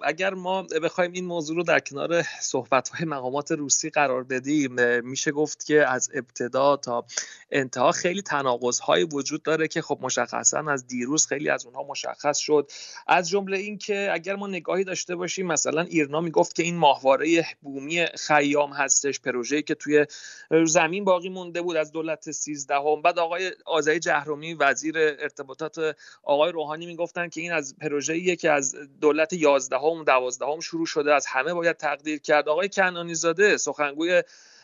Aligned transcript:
اگر 0.00 0.34
ما 0.34 0.62
بخوایم 0.62 1.12
این 1.12 1.24
موضوع 1.24 1.56
رو 1.56 1.62
در 1.62 1.78
کنار 1.78 2.22
صحبت 2.40 2.88
های 2.88 3.06
مقامات 3.06 3.52
روسی 3.52 3.90
قرار 3.90 4.24
بدیم 4.24 5.00
میشه 5.00 5.30
گفت 5.30 5.66
که 5.66 5.86
از 5.86 6.10
ابتدا 6.14 6.76
تا 6.76 7.04
انتها 7.50 7.92
خیلی 7.92 8.22
تناقض 8.22 8.78
های 8.78 9.04
وجود 9.04 9.42
داره 9.42 9.68
که 9.68 9.82
خب 9.82 9.98
مشخصا 10.02 10.58
از 10.58 10.86
دیروز 10.86 11.26
خیلی 11.26 11.50
از 11.50 11.66
اونها 11.66 11.82
مشخص 11.82 12.38
شد 12.38 12.70
از 13.06 13.28
جمله 13.28 13.58
اینکه 13.58 14.08
اگر 14.12 14.36
ما 14.36 14.46
نگاهی 14.46 14.84
داشته 14.84 15.16
باشیم 15.16 15.46
مثلا 15.46 15.82
ایرنا 15.82 16.20
می‌گفت 16.20 16.54
که 16.54 16.62
این 16.62 16.76
ماهواره 16.76 17.44
بومی 17.62 18.06
خیام 18.06 18.72
هستش 18.72 19.20
پروژه‌ای 19.20 19.62
که 19.62 19.74
توی 19.74 20.06
زمین 20.66 21.04
باقی 21.04 21.28
مونده 21.28 21.62
بود 21.62 21.76
از 21.76 21.92
دولت 21.92 22.30
13 22.30 22.74
هم. 22.74 23.02
بعد 23.02 23.18
آقای 23.18 23.52
آزای 23.66 23.98
جهرومی 23.98 24.54
وزیر 24.54 24.98
ارتباطات 24.98 25.96
آقای 26.22 26.52
روحانی 26.52 26.86
می‌گفتن 26.86 27.28
که 27.28 27.40
این 27.40 27.52
از 27.52 27.76
پروژه‌ایه 27.76 28.36
که 28.36 28.50
از 28.50 28.74
دولت 29.00 29.32
11 29.32 29.76
هم 29.96 30.04
دوازدهم 30.04 30.60
شروع 30.60 30.86
شده 30.86 31.14
از 31.14 31.26
همه 31.26 31.54
باید 31.54 31.76
تقدیر 31.76 32.18
کرد. 32.18 32.48
آقای 32.48 32.68
کنانی 32.68 33.14
زاده 33.14 33.56
سخنگوی 33.56 34.22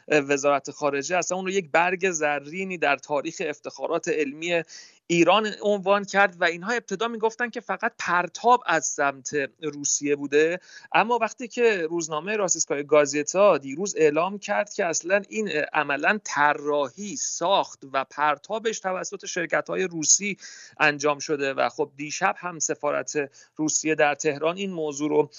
وزارت 0.09 0.71
خارجه 0.71 1.17
اصلا 1.17 1.37
اون 1.37 1.47
رو 1.47 1.53
یک 1.53 1.71
برگ 1.71 2.11
زرینی 2.11 2.79
در 2.79 2.97
تاریخ 2.97 3.43
افتخارات 3.47 4.09
علمی 4.09 4.63
ایران 5.07 5.51
عنوان 5.63 6.05
کرد 6.05 6.41
و 6.41 6.45
اینها 6.45 6.73
ابتدا 6.73 7.09
می‌گفتن 7.09 7.51
که 7.51 7.61
فقط 7.61 7.93
پرتاب 7.99 8.63
از 8.67 8.87
سمت 8.87 9.31
روسیه 9.63 10.17
بوده. 10.17 10.61
اما 10.95 11.19
وقتی 11.19 11.49
که 11.49 11.87
روزنامه 11.91 12.37
راسیسکای 12.37 12.85
گازیتا 12.85 13.59
دیروز 13.59 13.95
اعلام 13.97 14.39
کرد 14.39 14.73
که 14.73 14.85
اصلا 14.85 15.23
این 15.29 15.49
عملا 15.49 16.19
طراحی 16.25 17.17
ساخت 17.17 17.81
و 17.93 18.05
پرتابش 18.05 18.81
توسط 18.81 19.27
شرکت 19.27 19.69
های 19.69 19.85
روسی 19.85 20.37
انجام 20.81 21.19
شده 21.19 21.55
و 21.55 21.69
خب 21.69 21.91
دیشب 21.97 22.35
هم 22.39 22.59
سفارت 22.59 23.31
روسیه 23.57 23.95
در 23.95 24.15
تهران 24.15 24.57
این 24.57 24.73
موضوع 24.73 25.09
رو 25.09 25.31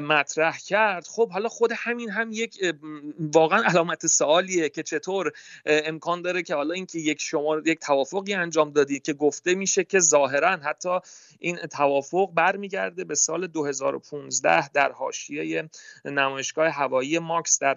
مطرح 0.00 0.58
کرد. 0.58 1.06
خب 1.06 1.30
حالا 1.30 1.48
خود 1.48 1.72
همین 1.76 2.10
هم 2.10 2.32
یک 2.32 2.74
واقعا 3.18 3.62
علامت 3.62 4.06
سوالیه 4.06 4.68
که 4.68 4.82
چطور 4.82 5.32
امکان 5.66 6.22
داره 6.22 6.42
که 6.42 6.54
حالا 6.54 6.74
اینکه 6.74 6.98
یک 6.98 7.20
شما 7.20 7.62
یک 7.66 7.78
توافقی 7.78 8.34
انجام 8.34 8.70
دادی 8.70 9.00
که 9.00 9.13
گفته 9.14 9.54
میشه 9.54 9.84
که 9.84 9.98
ظاهرا 10.00 10.56
حتی 10.56 10.98
این 11.38 11.56
توافق 11.56 12.30
برمیگرده 12.34 13.04
به 13.04 13.14
سال 13.14 13.46
2015 13.46 14.68
در 14.68 14.92
حاشیه 14.92 15.70
نمایشگاه 16.04 16.68
هوایی 16.68 17.18
ماکس 17.18 17.58
در 17.58 17.76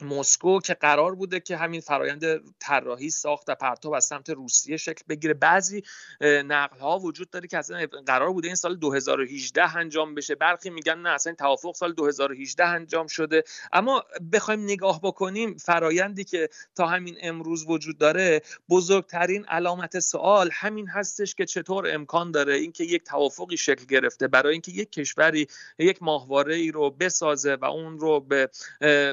مسکو 0.00 0.60
که 0.60 0.74
قرار 0.74 1.14
بوده 1.14 1.40
که 1.40 1.56
همین 1.56 1.80
فرایند 1.80 2.24
طراحی 2.58 3.10
ساخت 3.10 3.48
و 3.48 3.54
پرتاب 3.54 3.92
از 3.92 4.04
سمت 4.04 4.30
روسیه 4.30 4.76
شکل 4.76 5.02
بگیره. 5.08 5.34
بعضی 5.34 5.82
نقل 6.20 6.78
ها 6.78 6.98
وجود 6.98 7.30
داره 7.30 7.48
که 7.48 7.58
اصلا 7.58 7.86
قرار 8.06 8.32
بوده 8.32 8.46
این 8.46 8.54
سال 8.54 8.76
2018 8.76 9.76
انجام 9.76 10.14
بشه. 10.14 10.34
برخی 10.34 10.70
میگن 10.70 10.98
نه 10.98 11.08
اصلا 11.08 11.34
توافق 11.34 11.74
سال 11.74 11.92
2018 11.92 12.64
انجام 12.64 13.06
شده. 13.06 13.44
اما 13.72 14.04
بخوایم 14.32 14.64
نگاه 14.64 15.00
بکنیم 15.02 15.56
فرایندی 15.56 16.24
که 16.24 16.48
تا 16.74 16.86
همین 16.86 17.16
امروز 17.22 17.64
وجود 17.68 17.98
داره 17.98 18.42
بزرگترین 18.70 19.44
علامت 19.44 19.98
سوال 19.98 20.50
همین 20.52 20.88
هستش 20.88 21.34
که 21.34 21.46
چطور 21.46 21.94
امکان 21.94 22.30
داره 22.30 22.54
اینکه 22.54 22.84
یک 22.84 23.04
توافقی 23.04 23.56
شکل 23.56 23.84
گرفته 23.84 24.28
برای 24.28 24.52
اینکه 24.52 24.72
یک 24.72 24.92
کشوری 24.92 25.46
یک 25.78 26.02
ماهواره 26.02 26.54
ای 26.54 26.70
رو 26.70 26.90
بسازه 26.90 27.54
و 27.54 27.64
اون 27.64 27.98
رو 27.98 28.20
به 28.20 28.50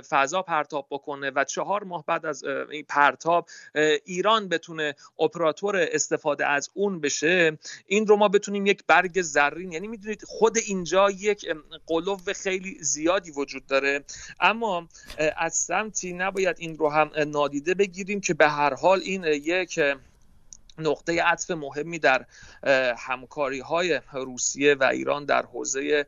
فضا 0.10 0.42
پرتاب 0.42 0.69
بکنه 0.74 1.32
و 1.36 1.44
چهار 1.44 1.84
ماه 1.84 2.04
بعد 2.08 2.26
از 2.26 2.44
این 2.44 2.86
پرتاب 2.90 3.50
ایران 4.06 4.50
بتونه 4.50 4.96
اپراتور 5.20 5.88
استفاده 5.92 6.48
از 6.48 6.70
اون 6.74 7.00
بشه. 7.00 7.58
این 7.88 8.08
رو 8.08 8.16
ما 8.16 8.28
بتونیم 8.28 8.66
یک 8.66 8.84
برگ 8.88 9.22
زرین 9.22 9.72
یعنی 9.72 9.88
می‌دونید 9.88 10.24
خود 10.28 10.58
اینجا 10.58 11.10
یک 11.10 11.46
قلوب 11.88 12.34
خیلی 12.34 12.78
زیادی 12.82 13.32
وجود 13.32 13.66
داره. 13.66 14.04
اما 14.40 14.88
از 15.38 15.56
سمتی 15.56 16.14
نباید 16.14 16.56
این 16.60 16.78
رو 16.78 16.90
هم 16.90 17.12
نادیده 17.28 17.74
بگیریم 17.74 18.22
که 18.22 18.34
به 18.34 18.48
هر 18.48 18.74
حال 18.74 19.00
این 19.00 19.24
یک 19.24 19.80
نقطه 20.80 21.24
عطف 21.24 21.52
مهمی 21.52 22.00
در 22.00 22.26
همکاری 22.98 23.60
های 23.60 24.02
روسیه 24.14 24.76
و 24.76 24.84
ایران 24.84 25.26
در 25.26 25.46
حوزه 25.46 26.06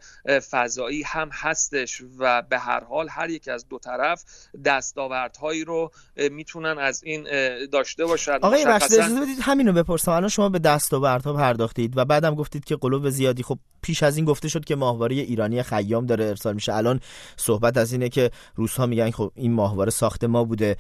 فضایی 0.50 1.04
هم 1.04 1.30
هستش 1.34 2.02
و 2.20 2.42
به 2.42 2.60
هر 2.60 2.84
حال 2.84 3.08
هر 3.10 3.30
یک 3.30 3.48
از 3.48 3.68
دو 3.70 3.80
طرف 3.80 4.24
دستاوردهایی 4.66 5.64
رو 5.64 5.92
می‌تونن 6.32 6.78
از 6.78 7.04
این 7.04 7.28
داشته 7.72 8.06
باشن. 8.06 8.38
آقای 8.42 8.66
مشخصا... 8.66 8.96
اجازه 8.96 9.22
بدید 9.22 9.38
همین 9.42 9.68
رو 9.68 9.74
بپرسم. 9.74 10.12
الان 10.12 10.30
شما 10.30 10.50
به 10.50 10.60
دستاوردها 10.60 11.34
پرداختید 11.34 11.98
و 11.98 12.06
بعدم 12.06 12.36
گفتید 12.36 12.66
که 12.66 12.76
قلوب 12.76 13.10
زیادی. 13.10 13.44
خب 13.44 13.60
پیش 13.82 14.04
از 14.04 14.18
این 14.18 14.26
گفته 14.26 14.48
شد 14.48 14.66
که 14.66 14.76
ماهواره 14.76 15.16
ایرانی 15.16 15.64
خیام 15.64 16.06
داره 16.06 16.26
ارسال 16.26 16.54
میشه. 16.54 16.74
الان 16.74 17.00
صحبت 17.38 17.78
از 17.78 17.92
اینه 17.92 18.10
که 18.10 18.32
روس 18.56 18.76
ها 18.76 18.86
میگن 18.86 19.12
خب 19.12 19.32
این 19.36 19.54
ماهواره 19.54 19.92
ساخت 19.92 20.24
ما 20.24 20.44
بوده 20.44 20.78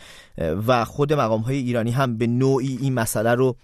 و 0.67 0.85
خود 0.85 1.13
مقام 1.13 1.41
های 1.41 1.55
ایرانی 1.55 1.91
هم 1.91 2.17
به 2.17 2.27
نوعی 2.27 2.77
این 2.81 2.93
مسئله 2.93 3.35
رو 3.35 3.55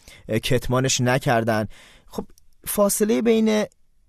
کتمانش 0.43 1.01
نکردن. 1.01 1.67
خب 2.07 2.25
فاصله 2.65 3.21
بین 3.21 3.63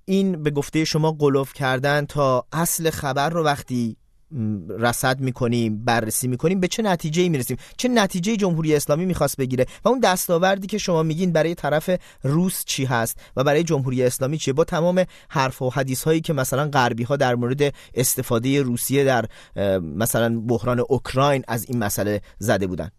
این 0.05 0.43
به 0.43 0.51
گفته 0.51 0.85
شما 0.85 1.13
قلوف 1.13 1.53
کردن 1.53 2.07
تا 2.07 2.47
اصل 2.53 2.91
خبر 2.91 3.31
رو 3.31 3.45
وقتی 3.45 3.97
رصد 4.69 5.21
می‌کنیم 5.21 5.85
بررسی 5.85 6.29
می‌کنیم 6.29 6.61
به 6.61 6.69
چه 6.69 6.83
نتیجه 6.83 7.29
می‌رسیم؟ 7.29 7.57
چه 7.77 7.89
نتیجه 7.89 8.37
جمهوری 8.37 8.75
اسلامی 8.75 9.07
می‌خواست 9.07 9.37
بگیره؟ 9.37 9.67
و 9.85 9.89
اون 9.89 10.01
دستاوردی 10.01 10.67
که 10.67 10.79
شما 10.79 11.03
میگین 11.03 11.33
برای 11.33 11.55
طرف 11.55 11.91
روس 12.23 12.65
چی 12.65 12.85
هست 12.85 13.21
و 13.37 13.45
برای 13.45 13.63
جمهوری 13.63 14.03
اسلامی 14.03 14.39
چیه؟ 14.39 14.55
با 14.55 14.65
تمام 14.65 15.05
حرف 15.29 15.63
و 15.63 15.71
حدیث 15.71 16.05
هایی 16.05 16.21
که 16.21 16.33
مثلا 16.33 16.69
غربی 16.69 17.03
ها 17.03 17.17
در 17.17 17.35
مورد 17.35 17.75
استفاده 17.95 18.63
روسیه 18.63 19.05
در 19.05 19.25
مثلا 19.81 20.41
بحران 20.41 20.85
اوکراین 20.89 21.45
از 21.49 21.65
این 21.69 21.79
مسئله 21.79 22.21
زده 22.39 22.67
بودن. 22.67 22.91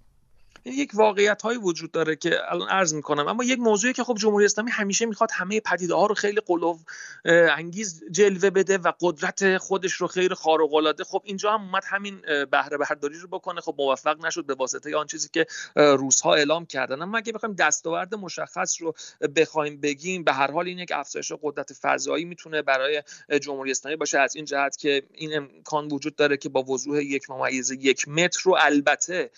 یک 0.66 0.92
واقعیت 0.94 1.42
هایی 1.42 1.58
وجود 1.58 1.92
داره 1.92 2.16
که 2.16 2.52
الان 2.52 2.70
عرض 2.70 2.94
می‌کنم. 2.94 3.28
اما 3.28 3.44
یک 3.44 3.60
موضوعی 3.60 3.94
که 3.94 4.04
خب 4.04 4.16
جمهوری 4.18 4.46
اسلامی 4.46 4.72
همیشه 4.72 5.06
می‌خواد 5.06 5.30
همه 5.34 5.60
پدیده 5.60 5.96
ها 5.96 6.06
رو 6.06 6.16
خیلی 6.16 6.42
قلوب 6.46 6.80
انگیز 7.26 8.04
جلوه 8.12 8.50
بده 8.50 8.78
و 8.78 8.92
قدرت 9.02 9.58
خودش 9.58 9.94
رو 9.94 10.08
خیلی 10.08 10.36
خارق 10.36 10.74
العاده 10.74 11.04
خب 11.04 11.22
اینجا 11.26 11.52
هم 11.52 11.62
اومد 11.62 11.84
همین 11.86 12.22
بهره 12.52 12.78
برداری 12.78 13.20
رو 13.20 13.28
بکنه. 13.28 13.62
خب 13.62 13.76
موفق 13.78 14.26
نشد 14.26 14.46
به 14.46 14.54
واسطه 14.54 14.98
آن 14.98 15.08
چیزی 15.08 15.30
که 15.34 15.46
روس 15.76 16.22
ها 16.22 16.34
اعلام 16.34 16.66
کردن. 16.66 17.02
اما 17.02 17.18
اگه 17.18 17.34
بخوایم 17.34 17.56
دستاورد 17.56 18.16
مشخص 18.16 18.82
رو 18.82 18.96
بخوایم 19.36 19.82
بگیم 19.82 20.24
به 20.24 20.34
هر 20.34 20.52
حال 20.52 20.68
این 20.68 20.80
یک 20.80 20.92
افزایش 20.96 21.32
قدرت 21.42 21.74
فضایی 21.74 22.26
می‌تونه 22.26 22.62
برای 22.62 23.04
جمهوری 23.42 23.72
اسلامی 23.72 23.98
باشه. 23.98 24.20
از 24.20 24.36
این 24.36 24.46
جهت 24.46 24.78
که 24.78 25.04
این 25.14 25.38
امکان 25.38 25.88
وجود 25.88 26.16
داره 26.16 26.38
که 26.38 26.50
با 26.50 26.64
وضوح 26.64 27.04
یک 27.04 27.30
ممیز 27.30 27.72
یک 27.72 28.08
متر 28.08 28.40
رو 28.44 28.58
البته 28.60 29.30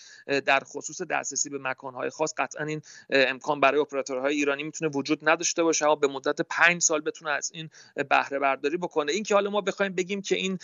در 0.46 0.62
خصوص 0.64 1.00
دسترسی 1.12 1.50
به 1.50 1.58
مکانهای 1.58 2.10
خاص. 2.10 2.34
قطعا 2.38 2.66
این 2.66 2.82
امکان 3.10 3.60
برای 3.60 3.80
اپراتورهای 3.80 4.34
ایرانی 4.34 4.62
می‌تونه 4.62 4.90
وجود 4.90 5.28
نداشته 5.28 5.62
باشه 5.62 5.84
اما 5.84 5.94
به 5.94 6.06
مدت 6.06 6.40
پنج 6.40 6.82
سال 6.82 7.00
بتونه 7.00 7.30
از 7.30 7.50
این 7.54 7.70
بهره 8.10 8.38
برداری 8.38 8.76
بکنه. 8.76 9.12
این 9.12 9.22
که 9.22 9.34
حالا 9.34 9.50
ما 9.50 9.60
بخوایم 9.60 9.94
بگیم 9.94 10.22
که 10.22 10.36
این 10.36 10.58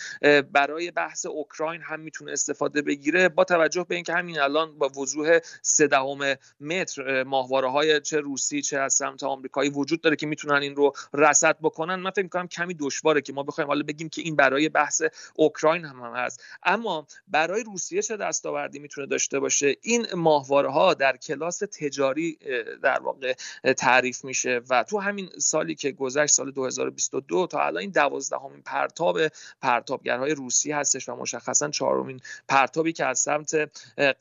برای 0.51 0.91
بحث 0.91 1.25
اوکراین 1.25 1.81
هم 1.81 1.99
می‌تونه 1.99 2.31
استفاده 2.31 2.81
بگیره 2.81 3.29
با 3.29 3.43
توجه 3.43 3.85
به 3.89 3.95
اینکه 3.95 4.13
همین 4.13 4.39
الان 4.39 4.77
با 4.77 4.87
وضوح 4.87 5.39
سه 5.61 5.87
دهم 5.87 6.35
متر 6.59 7.23
ماهواره 7.23 7.69
های 7.69 8.01
چه 8.01 8.19
روسی 8.19 8.61
چه 8.61 8.77
از 8.77 8.93
سمت 8.93 9.23
آمریکایی 9.23 9.69
وجود 9.69 10.01
داره 10.01 10.15
که 10.15 10.27
می‌تونن 10.27 10.61
این 10.61 10.75
رو 10.75 10.93
رصد 11.13 11.57
بکنن 11.61 11.95
من 11.95 12.11
فکر 12.11 12.23
می‌کنم 12.23 12.47
کمی 12.47 12.73
دشواره 12.73 13.21
که 13.21 13.33
ما 13.33 13.43
بخوایم 13.43 13.67
حالا 13.67 13.83
بگیم 13.83 14.09
که 14.09 14.21
این 14.21 14.35
برای 14.35 14.69
بحث 14.69 15.01
اوکراین 15.35 15.85
هم, 15.85 15.99
هم 15.99 16.13
هست. 16.15 16.43
اما 16.63 17.07
برای 17.27 17.63
روسیه 17.63 18.01
چه 18.01 18.17
دستاوردی 18.17 18.79
می‌تونه 18.79 19.07
داشته 19.07 19.39
باشه؟ 19.39 19.75
این 19.81 20.07
ماه 20.15 20.38
ماهواره 20.39 20.71
ها 20.71 20.93
در 20.93 21.17
کلاس 21.17 21.57
تجاری 21.57 22.39
در 22.83 22.99
واقع 22.99 23.33
تعریف 23.77 24.25
میشه 24.25 24.61
و 24.69 24.83
تو 24.83 24.99
همین 24.99 25.29
سالی 25.37 25.75
که 25.75 25.91
گذشت 25.91 26.33
سال 26.33 26.51
2022 26.51 27.47
تا 27.47 27.65
الان 27.65 27.77
این 27.81 27.91
دوازدهمین 27.91 28.61
پرتاب 28.61 29.19
پرتابگرهای 29.61 30.33
روسی 30.33 30.71
هستش 30.71 31.09
و 31.09 31.15
مشخصا 31.15 31.69
چهارمین 31.69 32.19
پرتابی 32.47 32.93
که 32.93 33.05
از 33.05 33.19
سمت 33.19 33.71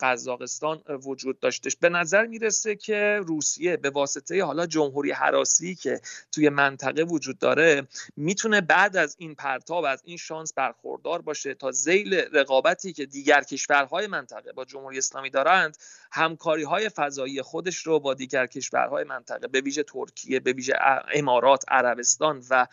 قزاقستان 0.00 0.82
وجود 0.88 1.40
داشتش. 1.40 1.76
به 1.76 1.88
نظر 1.88 2.26
می‌رسه 2.26 2.76
که 2.76 3.20
روسیه 3.26 3.76
به 3.76 3.90
واسطه 3.90 4.44
حالا 4.44 4.66
جمهوری 4.66 5.10
حراسی 5.10 5.74
که 5.74 6.00
توی 6.32 6.48
منطقه 6.48 7.02
وجود 7.02 7.38
داره 7.38 7.86
می‌تونه 8.16 8.60
بعد 8.60 8.96
از 8.96 9.16
این 9.18 9.34
پرتاب 9.34 9.84
از 9.84 10.02
این 10.04 10.16
شانس 10.16 10.52
برخوردار 10.52 11.22
باشه 11.22 11.54
تا 11.54 11.70
زیل 11.70 12.14
رقابتی 12.14 12.92
که 12.92 13.06
دیگر 13.06 13.42
کشورهای 13.42 14.06
منطقه 14.06 14.52
با 14.52 14.64
جمهوری 14.64 14.98
اسلامی 14.98 15.30
دارند 15.30 15.76
همکاری 16.12 16.62
های 16.62 16.88
فضایی 16.88 17.42
خودش 17.42 17.76
رو 17.76 18.00
با 18.00 18.14
دیگر 18.14 18.46
کشورهای 18.46 19.04
منطقه 19.04 19.48
به 19.48 19.60
ویژه 19.60 19.82
ترکیه 19.82 20.40
به 20.40 20.52
ویژه 20.52 20.72
امارات 21.14 21.64
عربستان 21.68 22.42
و 22.50 22.66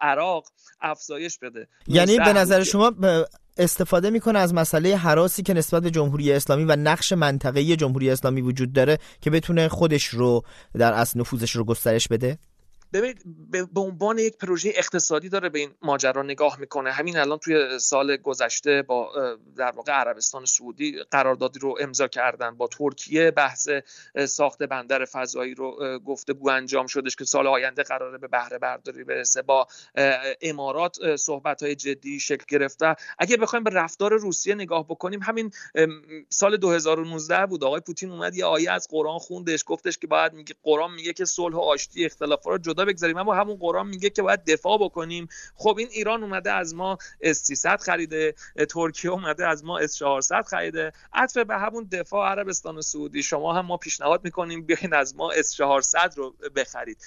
عراق 0.00 0.48
افزایش 0.80 1.38
بده. 1.38 1.68
یعنی 1.86 2.18
به 2.18 2.32
نظر 2.32 2.62
شما 2.62 2.92
استفاده 3.56 4.10
می‌کنه 4.10 4.38
از 4.38 4.54
مسئله 4.54 4.96
حراسی 4.96 5.42
که 5.42 5.54
نسبت 5.54 5.82
به 5.82 5.90
جمهوری 5.90 6.32
اسلامی 6.32 6.64
و 6.64 6.76
نقش 6.76 7.12
منطقه‌ای 7.12 7.76
جمهوری 7.76 8.10
اسلامی 8.10 8.40
وجود 8.40 8.72
داره 8.72 8.98
که 9.20 9.30
بتونه 9.30 9.68
خودش 9.68 10.04
رو 10.04 10.42
در 10.74 10.92
اصل 10.92 11.20
نفوذش 11.20 11.56
رو 11.56 11.64
گسترش 11.64 12.08
بده؟ 12.08 12.38
ببینید 12.94 13.22
به 13.74 13.80
عنوان 13.80 14.18
یک 14.18 14.36
پروژه 14.36 14.72
اقتصادی 14.74 15.28
داره 15.28 15.48
به 15.48 15.58
این 15.58 15.70
ماجرا 15.82 16.22
نگاه 16.22 16.60
می‌کنه. 16.60 16.92
همین 16.92 17.16
الان 17.16 17.38
توی 17.38 17.78
سال 17.78 18.16
گذشته 18.16 18.82
با 18.82 19.12
در 19.56 19.70
واقع 19.70 19.92
عربستان 19.92 20.44
سعودی 20.44 20.98
قراردادی 21.10 21.58
رو 21.58 21.76
امضا 21.80 22.08
کردن. 22.08 22.56
با 22.56 22.66
ترکیه 22.66 23.30
بحث 23.30 23.68
ساخت 24.28 24.62
بندر 24.62 25.04
فضایی 25.04 25.54
رو 25.54 25.98
گفتگو 25.98 26.50
انجام 26.50 26.86
شدش 26.86 27.16
که 27.16 27.24
سال 27.24 27.46
آینده 27.46 27.82
قراره 27.82 28.18
به 28.18 28.28
بهره 28.28 28.58
برداری 28.58 29.04
برسه. 29.04 29.42
با 29.42 29.66
امارات 30.42 31.16
صحبت 31.16 31.62
های 31.62 31.74
جدی 31.74 32.20
شکل 32.20 32.44
گرفته. 32.48 32.94
اگه 33.18 33.36
بخوایم 33.36 33.64
به 33.64 33.70
رفتار 33.70 34.16
روسیه 34.16 34.54
نگاه 34.54 34.84
بکنیم 34.84 35.20
همین 35.22 35.50
سال 36.28 36.56
2019 36.56 37.46
بود. 37.46 37.64
آقای 37.64 37.80
پوتین 37.80 38.10
اومد 38.10 38.34
یه 38.34 38.44
آیه 38.44 38.70
از 38.70 38.88
قرآن 38.90 39.18
خوندش 39.18 39.64
گفتش 39.66 39.98
که 39.98 40.06
باید 40.06 40.32
میگه 40.32 40.54
قرآن 40.62 40.94
میگه 40.94 41.12
که 41.12 41.24
صلح 41.24 41.54
و 41.54 41.60
آشتی 41.60 42.04
اختلافات 42.04 42.46
رو 42.46 42.58
جدا 42.58 42.83
بگذاریم. 42.84 43.18
اما 43.18 43.34
همون 43.34 43.56
قرآن 43.56 43.86
میگه 43.86 44.10
که 44.10 44.22
باید 44.22 44.44
دفاع 44.44 44.78
بکنیم. 44.78 45.28
خب 45.54 45.76
این 45.78 45.88
ایران 45.90 46.22
اومده 46.22 46.52
از 46.52 46.74
ما 46.74 46.98
S300 47.24 47.76
خریده 47.80 48.34
ترکیه 48.68 49.10
اومده 49.10 49.46
از 49.46 49.64
ما 49.64 49.80
S400 49.80 50.42
خریده. 50.46 50.92
عطف 51.12 51.36
به 51.36 51.58
همون 51.58 51.88
دفاع 51.92 52.30
عربستان 52.30 52.80
سعودی. 52.80 53.22
شما 53.22 53.52
هم 53.54 53.66
ما 53.66 53.76
پیشنهاد 53.76 54.24
می‌کنیم 54.24 54.62
بیاین 54.62 54.94
از 54.94 55.16
ما 55.16 55.32
S400 55.32 56.16
رو 56.16 56.34
بخرید. 56.56 56.98